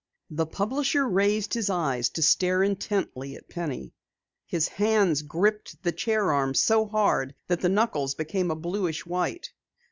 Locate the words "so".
6.59-6.87